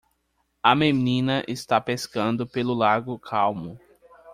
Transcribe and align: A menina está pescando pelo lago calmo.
A 0.63 0.73
menina 0.73 1.43
está 1.47 1.79
pescando 1.79 2.47
pelo 2.47 2.73
lago 2.73 3.19
calmo. 3.19 3.77